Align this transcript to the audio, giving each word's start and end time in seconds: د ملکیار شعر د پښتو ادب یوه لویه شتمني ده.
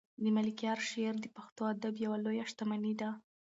د 0.23 0.25
ملکیار 0.37 0.79
شعر 0.89 1.15
د 1.21 1.25
پښتو 1.35 1.61
ادب 1.73 1.93
یوه 2.05 2.17
لویه 2.25 2.45
شتمني 2.51 2.93
ده. 3.01 3.09